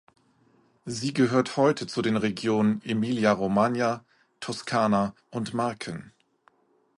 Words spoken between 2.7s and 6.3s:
Emilia-Romagna, Toskana und Marken.